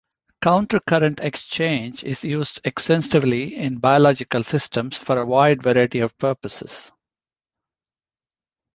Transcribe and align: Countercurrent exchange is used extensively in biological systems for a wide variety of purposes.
Countercurrent 0.41 1.19
exchange 1.19 2.03
is 2.03 2.23
used 2.23 2.59
extensively 2.63 3.55
in 3.55 3.77
biological 3.77 4.41
systems 4.41 4.97
for 4.97 5.19
a 5.19 5.25
wide 5.27 5.61
variety 5.61 5.99
of 5.99 6.17
purposes. 6.17 6.91